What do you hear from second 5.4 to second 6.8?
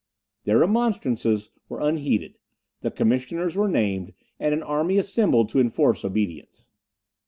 to enforce obedience.